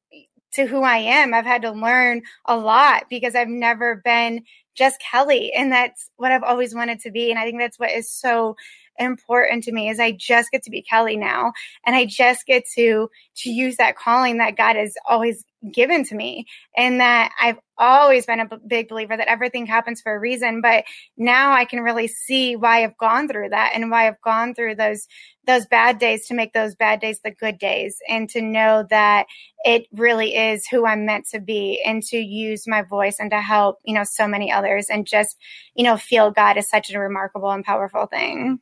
[0.54, 1.34] to who I am.
[1.34, 4.42] I've had to learn a lot because I've never been
[4.74, 5.52] just Kelly.
[5.52, 7.30] And that's what I've always wanted to be.
[7.30, 8.56] And I think that's what is so
[8.98, 11.52] important to me is I just get to be Kelly now.
[11.86, 16.14] And I just get to, to use that calling that God has always given to
[16.14, 20.18] me and that I've always been a b- big believer that everything happens for a
[20.18, 20.84] reason but
[21.16, 24.76] now I can really see why I've gone through that and why I've gone through
[24.76, 25.06] those
[25.46, 29.26] those bad days to make those bad days the good days and to know that
[29.64, 33.40] it really is who I'm meant to be and to use my voice and to
[33.40, 35.36] help you know so many others and just
[35.74, 38.60] you know feel God is such a remarkable and powerful thing.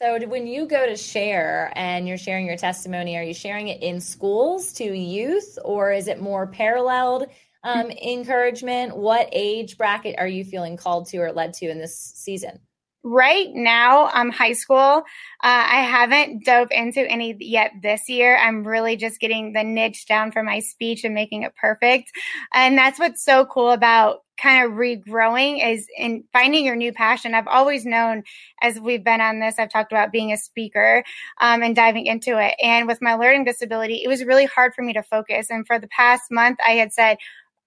[0.00, 3.82] So, when you go to share and you're sharing your testimony, are you sharing it
[3.82, 7.26] in schools to youth or is it more paralleled
[7.64, 8.96] um, encouragement?
[8.96, 12.60] What age bracket are you feeling called to or led to in this season?
[13.04, 14.76] Right now, I'm high school.
[14.76, 15.02] Uh,
[15.42, 18.36] I haven't dove into any yet this year.
[18.36, 22.10] I'm really just getting the niche down for my speech and making it perfect.
[22.52, 27.34] And that's what's so cool about kind of regrowing is in finding your new passion.
[27.34, 28.24] I've always known
[28.62, 31.04] as we've been on this, I've talked about being a speaker
[31.40, 32.54] um, and diving into it.
[32.62, 35.50] And with my learning disability, it was really hard for me to focus.
[35.50, 37.18] And for the past month, I had said,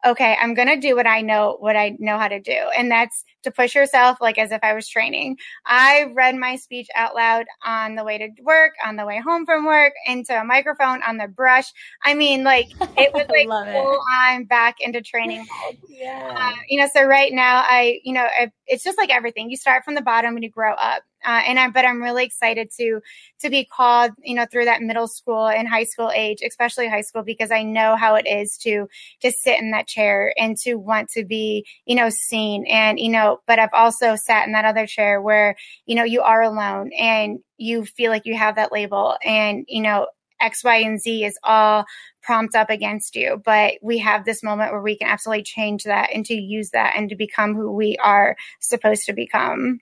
[0.05, 2.57] okay, I'm going to do what I know, what I know how to do.
[2.77, 5.37] And that's to push yourself like as if I was training.
[5.65, 9.45] I read my speech out loud on the way to work, on the way home
[9.45, 11.71] from work, into a microphone, on the brush.
[12.03, 15.77] I mean, like it was like full on back into training mode.
[15.87, 16.35] Yeah.
[16.37, 19.49] Uh, you know, so right now I, you know, I, it's just like everything.
[19.49, 21.03] You start from the bottom and you grow up.
[21.23, 23.01] Uh, and I, but I'm really excited to
[23.41, 27.01] to be called, you know, through that middle school and high school age, especially high
[27.01, 28.87] school, because I know how it is to
[29.21, 32.65] to sit in that chair and to want to be, you know, seen.
[32.67, 35.55] And you know, but I've also sat in that other chair where
[35.85, 39.81] you know you are alone and you feel like you have that label, and you
[39.81, 40.07] know,
[40.41, 41.85] X, Y, and Z is all
[42.23, 43.41] prompt up against you.
[43.43, 46.93] But we have this moment where we can absolutely change that and to use that
[46.95, 49.79] and to become who we are supposed to become.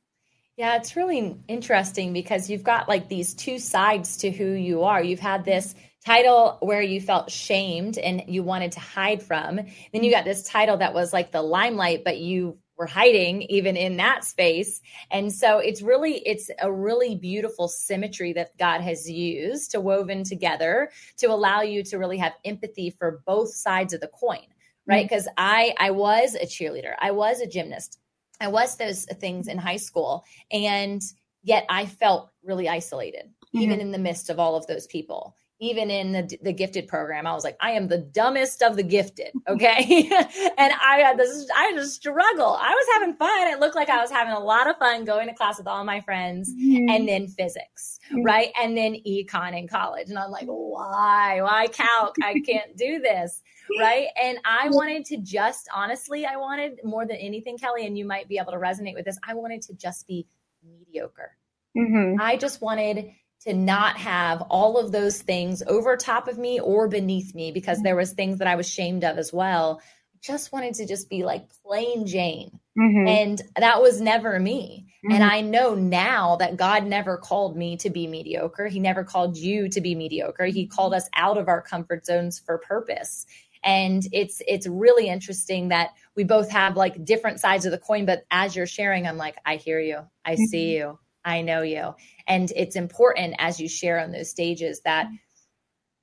[0.60, 5.02] Yeah, it's really interesting because you've got like these two sides to who you are.
[5.02, 5.74] You've had this
[6.06, 9.56] title where you felt shamed and you wanted to hide from.
[9.56, 13.78] Then you got this title that was like the limelight, but you were hiding even
[13.78, 14.82] in that space.
[15.10, 20.26] And so it's really it's a really beautiful symmetry that God has used to woven
[20.26, 24.46] together to allow you to really have empathy for both sides of the coin,
[24.86, 25.08] right?
[25.08, 25.36] Because mm-hmm.
[25.38, 26.96] I I was a cheerleader.
[27.00, 27.98] I was a gymnast.
[28.40, 30.24] I was those things in high school.
[30.52, 31.02] And
[31.44, 33.60] yet I felt really isolated, mm-hmm.
[33.60, 35.36] even in the midst of all of those people.
[35.62, 38.84] Even in the, the gifted program, I was like, I am the dumbest of the
[38.84, 39.34] gifted.
[39.50, 40.10] Okay.
[40.58, 42.58] and I had this, I had a struggle.
[42.62, 43.48] I was having fun.
[43.48, 45.84] It looked like I was having a lot of fun going to class with all
[45.84, 46.88] my friends mm-hmm.
[46.88, 48.24] and then physics, mm-hmm.
[48.24, 48.52] right?
[48.62, 50.10] And then econ in college.
[50.10, 51.42] And I'm like, why?
[51.42, 52.16] Why calc?
[52.24, 53.42] I can't do this
[53.80, 54.08] right?
[54.22, 58.28] And I wanted to just honestly, I wanted more than anything, Kelly, and you might
[58.28, 59.18] be able to resonate with this.
[59.28, 60.28] I wanted to just be
[60.64, 61.38] mediocre.
[61.78, 62.22] Mm-hmm.
[62.22, 66.88] I just wanted to not have all of those things over top of me or
[66.88, 69.82] beneath me because there was things that I was shamed of as well.
[70.22, 72.60] Just wanted to just be like plain Jane.
[72.78, 73.08] Mm-hmm.
[73.08, 74.88] And that was never me.
[75.06, 75.16] Mm-hmm.
[75.16, 78.68] And I know now that God never called me to be mediocre.
[78.68, 80.46] He never called you to be mediocre.
[80.46, 83.26] He called us out of our comfort zones for purpose
[83.64, 88.06] and it's it's really interesting that we both have like different sides of the coin
[88.06, 90.00] but as you're sharing i'm like i hear you.
[90.30, 90.46] I mm-hmm.
[90.46, 91.00] see you.
[91.26, 91.96] I know you.
[92.28, 95.08] And it's important as you share on those stages that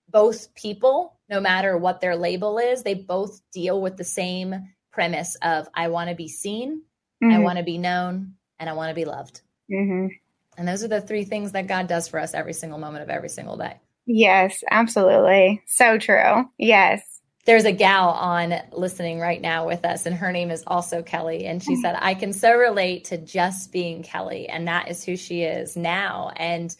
[0.08, 4.54] both people no matter what their label is they both deal with the same
[4.92, 6.80] premise of i want to be seen
[7.22, 7.32] mm-hmm.
[7.34, 9.40] i want to be known and i want to be loved.
[9.70, 10.06] Mm-hmm.
[10.56, 13.10] and those are the three things that god does for us every single moment of
[13.10, 13.80] every single day.
[14.06, 15.60] Yes absolutely.
[15.66, 16.48] So true.
[16.56, 17.15] Yes
[17.46, 21.46] there's a gal on listening right now with us, and her name is also Kelly.
[21.46, 24.48] And she said, I can so relate to just being Kelly.
[24.48, 26.32] And that is who she is now.
[26.36, 26.74] And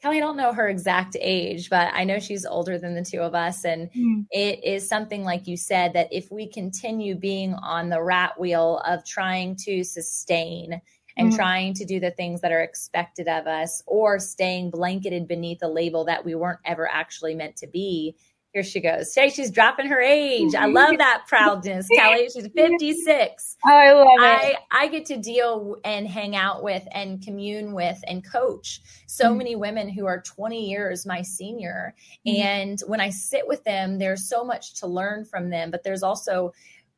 [0.00, 3.20] Kelly, I don't know her exact age, but I know she's older than the two
[3.20, 3.64] of us.
[3.64, 4.26] And mm.
[4.30, 8.80] it is something like you said that if we continue being on the rat wheel
[8.86, 10.80] of trying to sustain
[11.16, 11.36] and mm-hmm.
[11.36, 15.68] trying to do the things that are expected of us or staying blanketed beneath a
[15.68, 18.16] label that we weren't ever actually meant to be,
[18.52, 19.14] here she goes.
[19.14, 20.54] Say she's dropping her age.
[20.54, 22.28] I love that proudness, Kelly.
[22.32, 23.56] She's 56.
[23.66, 24.20] Oh, I love it.
[24.20, 29.26] I, I get to deal and hang out with and commune with and coach so
[29.28, 29.38] mm-hmm.
[29.38, 31.94] many women who are 20 years my senior.
[32.26, 32.42] Mm-hmm.
[32.42, 36.02] And when I sit with them, there's so much to learn from them, but there's
[36.02, 36.52] also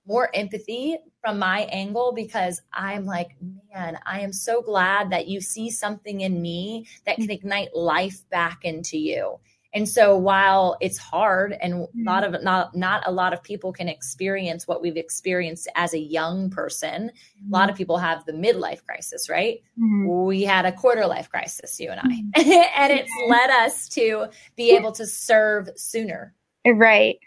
[0.07, 3.31] more empathy from my angle because I'm like,
[3.73, 8.29] man, I am so glad that you see something in me that can ignite life
[8.29, 9.39] back into you.
[9.75, 12.07] And so while it's hard and a mm-hmm.
[12.07, 15.99] lot of not not a lot of people can experience what we've experienced as a
[15.99, 17.53] young person, mm-hmm.
[17.53, 17.79] a lot of mm-hmm.
[17.79, 19.63] people have the midlife crisis, right?
[19.79, 20.27] Mm-hmm.
[20.27, 22.41] We had a quarter life crisis, you and I.
[22.41, 22.51] Mm-hmm.
[22.77, 26.35] and it's led us to be able to serve sooner.
[26.67, 27.19] Right.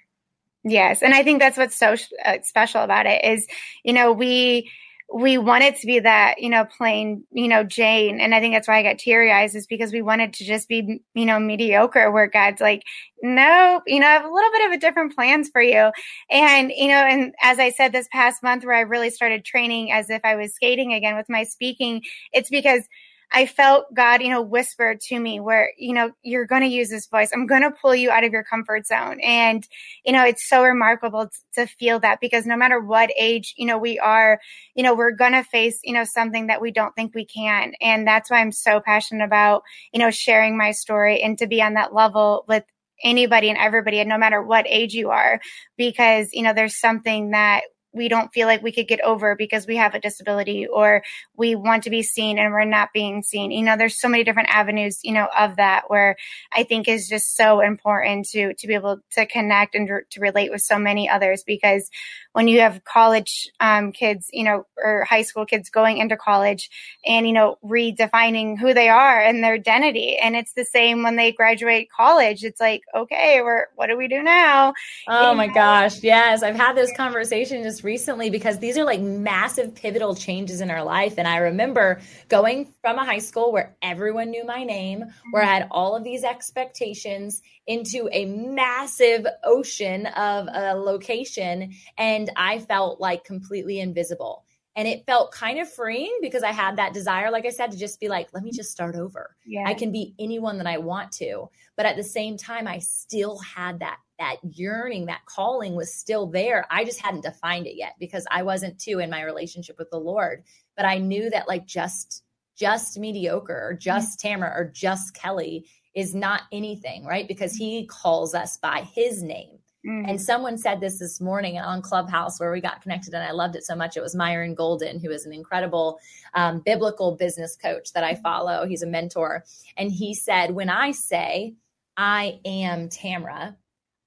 [0.64, 1.96] Yes, and I think that's what's so
[2.26, 3.48] uh, special about it is,
[3.84, 4.70] you know, we
[5.14, 8.20] we wanted to be that, you know, plain, you know, Jane.
[8.20, 10.68] And I think that's why I got teary eyes is because we wanted to just
[10.68, 12.84] be, you know, mediocre where God's like,
[13.24, 15.92] nope, you know, I have a little bit of a different plans for you.
[16.30, 19.94] And, you know, and as I said this past month where I really started training
[19.94, 22.02] as if I was skating again with my speaking,
[22.34, 22.84] it's because
[23.32, 26.90] I felt God, you know, whisper to me where, you know, you're going to use
[26.90, 27.32] this voice.
[27.34, 29.20] I'm going to pull you out of your comfort zone.
[29.22, 29.68] And,
[30.06, 33.78] you know, it's so remarkable to feel that because no matter what age, you know,
[33.78, 34.40] we are,
[34.76, 37.74] you know, we're going to face, you know, something that we don't think we can.
[37.82, 41.62] And that's why I'm so passionate about, you know, sharing my story and to be
[41.62, 42.64] on that level with
[43.04, 45.40] anybody and everybody and no matter what age you are
[45.78, 47.62] because you know there's something that
[47.98, 51.04] we don't feel like we could get over because we have a disability or
[51.36, 53.52] we want to be seen and we're not being seen.
[53.52, 56.16] You know, there's so many different avenues, you know, of that where
[56.54, 60.52] I think is just so important to to be able to connect and to relate
[60.52, 61.90] with so many others because
[62.38, 66.70] when you have college um, kids, you know, or high school kids going into college
[67.04, 70.18] and, you know, redefining who they are and their identity.
[70.18, 72.44] And it's the same when they graduate college.
[72.44, 74.76] It's like, okay, we're, what do we do now?
[75.08, 75.54] Oh you my know?
[75.56, 76.04] gosh.
[76.04, 76.44] Yes.
[76.44, 80.84] I've had this conversation just recently because these are like massive pivotal changes in our
[80.84, 81.14] life.
[81.18, 85.46] And I remember going from a high school where everyone knew my name, where I
[85.46, 93.00] had all of these expectations into a massive ocean of a location and I felt
[93.00, 94.44] like completely invisible.
[94.78, 97.78] And it felt kind of freeing because I had that desire, like I said, to
[97.78, 99.36] just be like, let me just start over.
[99.44, 99.64] Yeah.
[99.66, 101.50] I can be anyone that I want to.
[101.76, 106.28] But at the same time, I still had that that yearning, that calling was still
[106.28, 106.66] there.
[106.70, 110.00] I just hadn't defined it yet because I wasn't too in my relationship with the
[110.00, 110.44] Lord.
[110.76, 112.24] But I knew that like just
[112.56, 117.28] just mediocre or just Tamara or just Kelly is not anything, right?
[117.28, 119.57] Because he calls us by his name.
[119.86, 120.10] Mm-hmm.
[120.10, 123.56] And someone said this this morning on Clubhouse where we got connected, and I loved
[123.56, 123.96] it so much.
[123.96, 126.00] It was Myron Golden, who is an incredible
[126.34, 128.22] um, biblical business coach that I mm-hmm.
[128.22, 128.66] follow.
[128.66, 129.44] He's a mentor.
[129.78, 131.56] And he said, When I say,
[131.96, 133.56] I am Tamra,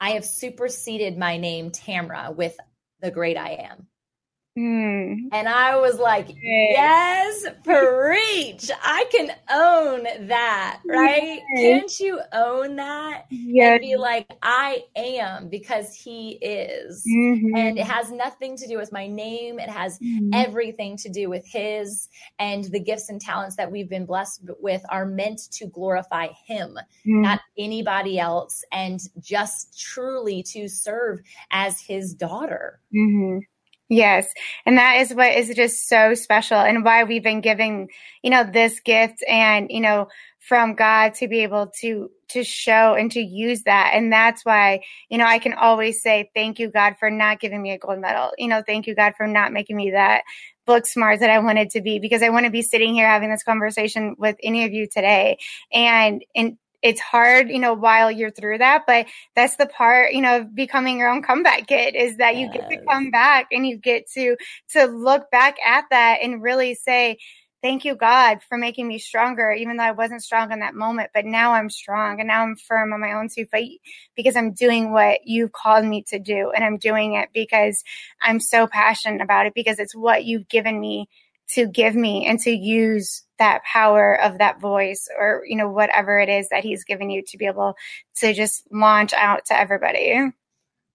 [0.00, 2.56] I have superseded my name, Tamra, with
[3.00, 3.86] the great I am.
[4.60, 5.28] Mm.
[5.32, 8.70] And I was like, yes, preach.
[8.82, 11.40] I can own that, right?
[11.54, 11.80] Yes.
[11.80, 13.24] Can't you own that?
[13.30, 13.72] Yes.
[13.72, 17.02] And be like, I am because he is.
[17.08, 17.56] Mm-hmm.
[17.56, 19.58] And it has nothing to do with my name.
[19.58, 20.34] It has mm-hmm.
[20.34, 22.08] everything to do with his
[22.38, 26.78] and the gifts and talents that we've been blessed with are meant to glorify him,
[27.06, 27.22] mm-hmm.
[27.22, 32.80] not anybody else, and just truly to serve as his daughter.
[33.90, 34.32] Yes.
[34.64, 37.88] And that is what is just so special and why we've been giving,
[38.22, 40.06] you know, this gift and, you know,
[40.38, 43.90] from God to be able to, to show and to use that.
[43.94, 47.60] And that's why, you know, I can always say, thank you, God, for not giving
[47.60, 48.30] me a gold medal.
[48.38, 50.22] You know, thank you, God, for not making me that
[50.66, 53.28] book smart that I wanted to be because I want to be sitting here having
[53.28, 55.38] this conversation with any of you today.
[55.72, 59.06] And, and it's hard, you know, while you're through that, but
[59.36, 62.54] that's the part, you know, of becoming your own comeback kid is that yes.
[62.54, 64.36] you get to come back and you get to,
[64.70, 67.18] to look back at that and really say,
[67.62, 71.10] thank you, God, for making me stronger, even though I wasn't strong in that moment.
[71.12, 73.80] But now I'm strong and now I'm firm on my own two feet
[74.16, 76.52] because I'm doing what you've called me to do.
[76.54, 77.84] And I'm doing it because
[78.20, 81.08] I'm so passionate about it because it's what you've given me
[81.54, 86.18] to give me and to use that power of that voice or you know whatever
[86.18, 87.74] it is that he's given you to be able
[88.16, 90.32] to just launch out to everybody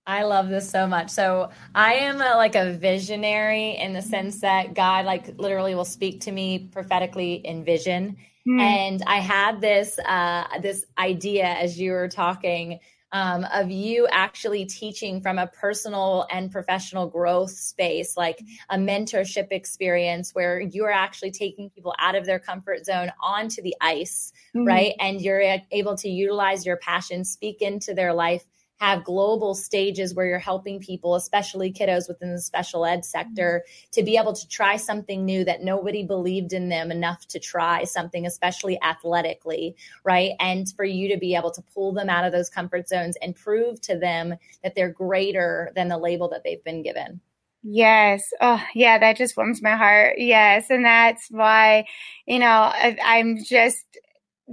[0.08, 1.10] I love this so much.
[1.10, 5.84] So I am a, like a visionary in the sense that God like literally will
[5.84, 8.16] speak to me prophetically in vision.
[8.48, 8.62] Mm.
[8.62, 12.80] And I had this uh, this idea as you were talking
[13.12, 18.40] um, of you actually teaching from a personal and professional growth space, like
[18.70, 23.76] a mentorship experience where you're actually taking people out of their comfort zone onto the
[23.80, 24.68] ice, mm-hmm.
[24.68, 24.94] right?
[25.00, 28.44] And you're able to utilize your passion, speak into their life
[28.78, 34.04] have global stages where you're helping people, especially kiddos within the special ed sector, to
[34.04, 38.26] be able to try something new that nobody believed in them enough to try something,
[38.26, 40.32] especially athletically, right?
[40.40, 43.36] And for you to be able to pull them out of those comfort zones and
[43.36, 47.22] prove to them that they're greater than the label that they've been given.
[47.68, 48.32] Yes.
[48.42, 50.20] Oh, yeah, that just warms my heart.
[50.20, 50.70] Yes.
[50.70, 51.86] And that's why,
[52.28, 53.84] you know, I, I'm just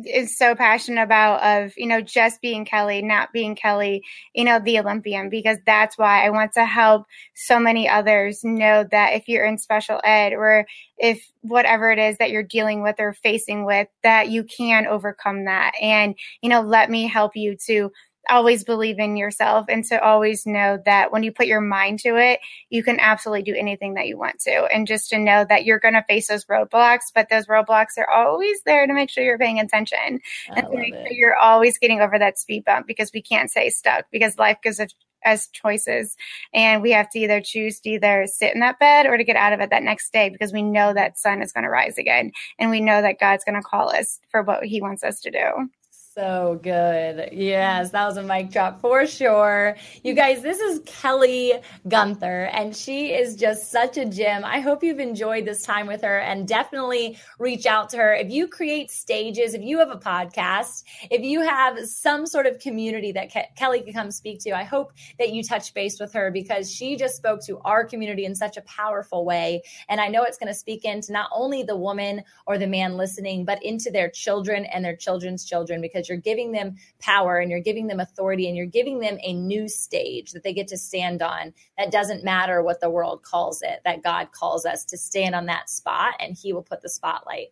[0.06, 4.02] is so passionate about of you know just being kelly not being kelly
[4.34, 8.86] you know the olympian because that's why i want to help so many others know
[8.90, 10.66] that if you're in special ed or
[10.96, 15.44] if whatever it is that you're dealing with or facing with that you can overcome
[15.44, 15.72] that.
[15.80, 17.92] And you know let me help you to
[18.28, 22.16] always believe in yourself and to always know that when you put your mind to
[22.16, 24.64] it, you can absolutely do anything that you want to.
[24.66, 28.08] And just to know that you're going to face those roadblocks, but those roadblocks are
[28.08, 30.20] always there to make sure you're paying attention.
[30.48, 33.70] And to make sure you're always getting over that speed bump because we can't stay
[33.70, 34.94] stuck because life gives us
[35.24, 36.16] as choices.
[36.52, 39.36] And we have to either choose to either sit in that bed or to get
[39.36, 41.98] out of it that next day because we know that sun is going to rise
[41.98, 45.20] again and we know that god's going to call us for what he wants us
[45.20, 45.68] to do
[46.14, 47.30] so good.
[47.32, 49.76] Yes, that was a mic drop for sure.
[50.02, 51.54] You guys, this is Kelly
[51.88, 54.44] Gunther, and she is just such a gem.
[54.44, 58.14] I hope you've enjoyed this time with her and definitely reach out to her.
[58.14, 62.58] If you create stages, if you have a podcast, if you have some sort of
[62.58, 66.12] community that Ke- Kelly can come speak to, I hope that you touch base with
[66.12, 69.62] her because she just spoke to our community in such a powerful way.
[69.88, 72.98] And I know it's going to speak into not only the woman or the man
[72.98, 77.38] listening, but into their children and their children's children because because you're giving them power
[77.38, 80.68] and you're giving them authority and you're giving them a new stage that they get
[80.68, 81.52] to stand on.
[81.78, 85.46] That doesn't matter what the world calls it, that God calls us to stand on
[85.46, 87.48] that spot and He will put the spotlight.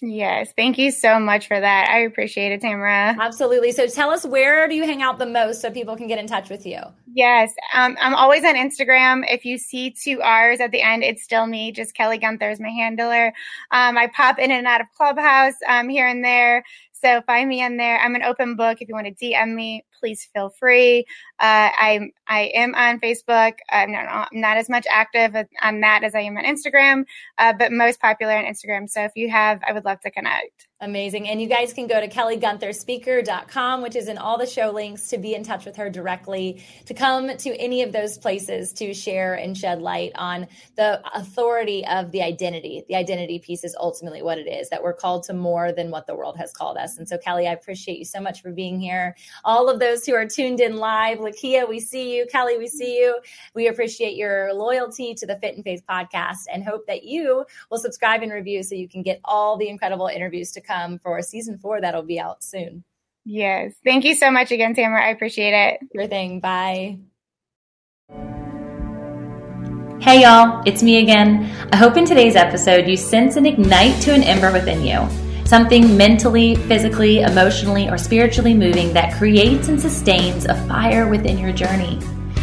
[0.00, 1.88] Yes, thank you so much for that.
[1.90, 3.16] I appreciate it, Tamara.
[3.18, 3.72] Absolutely.
[3.72, 6.28] So tell us where do you hang out the most so people can get in
[6.28, 6.78] touch with you?
[7.12, 9.24] Yes, um, I'm always on Instagram.
[9.28, 11.72] If you see two R's at the end, it's still me.
[11.72, 13.32] Just Kelly Gunther is my handler.
[13.72, 16.62] Um, I pop in and out of Clubhouse um, here and there.
[17.02, 17.98] So find me in there.
[17.98, 18.80] I'm an open book.
[18.80, 21.04] If you want to DM me, please feel free.
[21.38, 23.54] Uh, I'm I am on Facebook.
[23.70, 27.04] I'm not, I'm not as much active on that as I am on Instagram,
[27.38, 28.88] uh, but most popular on Instagram.
[28.88, 30.68] So if you have, I would love to connect.
[30.80, 31.28] Amazing.
[31.28, 35.18] And you guys can go to kellyguntherspeaker.com, which is in all the show links to
[35.18, 39.34] be in touch with her directly, to come to any of those places to share
[39.34, 40.46] and shed light on
[40.76, 42.84] the authority of the identity.
[42.88, 46.06] The identity piece is ultimately what it is, that we're called to more than what
[46.06, 46.96] the world has called us.
[46.96, 49.16] And so, Kelly, I appreciate you so much for being here.
[49.44, 52.26] All of those who are tuned in live, Lakia, we see you.
[52.30, 53.18] Kelly, we see you.
[53.54, 57.78] We appreciate your loyalty to the Fit and Faith podcast and hope that you will
[57.78, 61.58] subscribe and review so you can get all the incredible interviews to come for season
[61.58, 62.84] four that'll be out soon.
[63.24, 63.74] Yes.
[63.84, 65.06] Thank you so much again, Tamara.
[65.06, 65.80] I appreciate it.
[65.92, 66.40] Your thing.
[66.40, 66.98] Bye.
[70.00, 70.62] Hey, y'all.
[70.64, 71.44] It's me again.
[71.72, 75.27] I hope in today's episode you sense and ignite to an ember within you.
[75.48, 81.52] Something mentally, physically, emotionally, or spiritually moving that creates and sustains a fire within your
[81.52, 81.98] journey.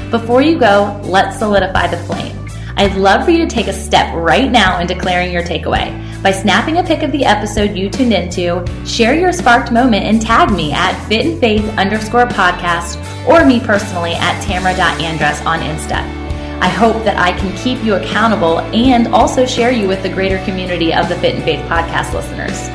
[0.09, 2.35] Before you go, let's solidify the flame.
[2.77, 5.93] I'd love for you to take a step right now in declaring your takeaway
[6.23, 10.19] by snapping a pic of the episode you tuned into, share your sparked moment, and
[10.19, 12.97] tag me at fit and faith underscore podcast
[13.27, 15.99] or me personally at tamara.andress on Insta.
[16.59, 20.43] I hope that I can keep you accountable and also share you with the greater
[20.43, 22.74] community of the Fit and Faith podcast listeners.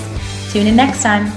[0.51, 1.31] Tune in next time.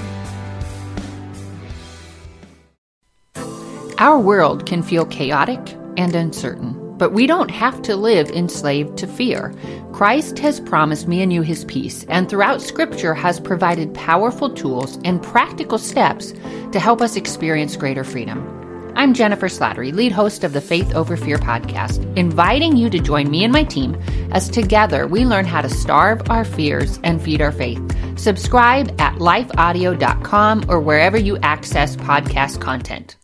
[3.99, 5.61] Our world can feel chaotic
[5.97, 9.55] and uncertain, but we don't have to live enslaved to fear.
[9.93, 14.99] Christ has promised me and you his peace, and throughout Scripture has provided powerful tools
[15.05, 16.35] and practical steps
[16.73, 18.64] to help us experience greater freedom.
[18.97, 23.29] I'm Jennifer Slattery, lead host of the Faith Over Fear podcast, inviting you to join
[23.29, 27.41] me and my team as together we learn how to starve our fears and feed
[27.41, 27.83] our faith.
[28.19, 33.17] Subscribe at lifeaudio.com or wherever you access podcast content.